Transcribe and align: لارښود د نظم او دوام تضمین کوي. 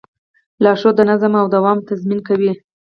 لارښود 0.63 0.95
د 0.97 1.01
نظم 1.09 1.33
او 1.41 1.45
دوام 1.55 1.77
تضمین 1.89 2.19
کوي. 2.27 2.51